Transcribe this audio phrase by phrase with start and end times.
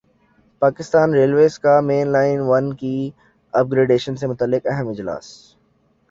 [0.61, 2.95] Pakistan railways کا main line one کی
[3.53, 5.25] upgradation سے متعلق اہم اجلاس